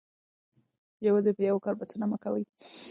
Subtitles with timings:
[1.07, 2.43] یوازې په یوه کار بسنه مه کوئ.